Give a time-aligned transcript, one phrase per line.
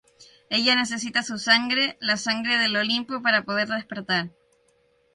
[0.49, 4.31] Ella necesita su sangre, la sangre del Olimpo, para poder despertar.